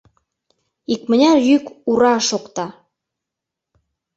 [0.93, 2.67] Икмыняр йӱк «Ура!» шокта.